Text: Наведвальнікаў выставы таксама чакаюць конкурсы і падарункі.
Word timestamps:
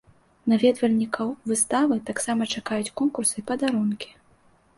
Наведвальнікаў 0.51 1.29
выставы 1.51 1.99
таксама 2.09 2.49
чакаюць 2.57 2.93
конкурсы 3.03 3.35
і 3.37 3.45
падарункі. 3.53 4.09